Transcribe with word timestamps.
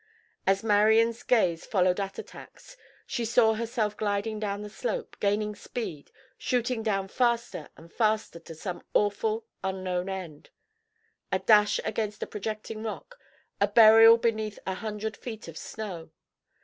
As 0.47 0.63
Marian's 0.63 1.21
gaze 1.21 1.63
followed 1.63 1.99
Attatak's 1.99 2.75
she 3.05 3.23
saw 3.23 3.53
herself 3.53 3.95
gliding 3.95 4.39
down 4.39 4.63
the 4.63 4.67
slope, 4.71 5.15
gaining 5.19 5.53
speed, 5.53 6.09
shooting 6.39 6.81
down 6.81 7.07
faster 7.07 7.69
and 7.77 7.93
faster 7.93 8.39
to 8.39 8.55
some 8.55 8.81
awful, 8.95 9.45
unknown 9.63 10.09
end; 10.09 10.49
a 11.31 11.37
dash 11.37 11.79
against 11.85 12.23
a 12.23 12.25
projecting 12.25 12.81
rock; 12.81 13.19
a 13.59 13.67
burial 13.67 14.17
beneath 14.17 14.57
a 14.65 14.73
hundred 14.73 15.15
feet 15.15 15.47
of 15.47 15.55
snow. 15.55 16.09